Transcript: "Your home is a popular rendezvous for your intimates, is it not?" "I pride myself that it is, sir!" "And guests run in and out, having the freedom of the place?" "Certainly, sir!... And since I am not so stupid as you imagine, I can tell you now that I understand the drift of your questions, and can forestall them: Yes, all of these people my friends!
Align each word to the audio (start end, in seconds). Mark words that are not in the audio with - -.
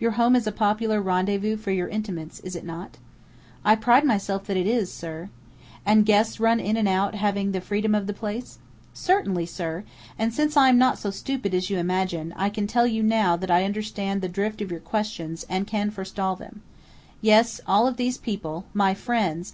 "Your 0.00 0.12
home 0.12 0.34
is 0.34 0.46
a 0.46 0.50
popular 0.50 0.98
rendezvous 0.98 1.58
for 1.58 1.72
your 1.72 1.88
intimates, 1.88 2.40
is 2.40 2.56
it 2.56 2.64
not?" 2.64 2.96
"I 3.66 3.74
pride 3.76 4.02
myself 4.06 4.44
that 4.46 4.56
it 4.56 4.66
is, 4.66 4.90
sir!" 4.90 5.28
"And 5.84 6.06
guests 6.06 6.40
run 6.40 6.58
in 6.58 6.78
and 6.78 6.88
out, 6.88 7.14
having 7.16 7.52
the 7.52 7.60
freedom 7.60 7.94
of 7.94 8.06
the 8.06 8.14
place?" 8.14 8.58
"Certainly, 8.94 9.44
sir!... 9.44 9.84
And 10.18 10.32
since 10.32 10.56
I 10.56 10.70
am 10.70 10.78
not 10.78 10.98
so 10.98 11.10
stupid 11.10 11.52
as 11.52 11.68
you 11.68 11.76
imagine, 11.76 12.32
I 12.34 12.48
can 12.48 12.66
tell 12.66 12.86
you 12.86 13.02
now 13.02 13.36
that 13.36 13.50
I 13.50 13.64
understand 13.66 14.22
the 14.22 14.28
drift 14.30 14.62
of 14.62 14.70
your 14.70 14.80
questions, 14.80 15.44
and 15.50 15.66
can 15.66 15.90
forestall 15.90 16.34
them: 16.34 16.62
Yes, 17.20 17.60
all 17.66 17.86
of 17.86 17.98
these 17.98 18.16
people 18.16 18.64
my 18.72 18.94
friends! 18.94 19.52